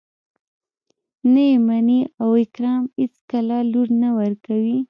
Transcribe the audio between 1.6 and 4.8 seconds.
مني او اکرم اېڅکله لور نه ورکوي.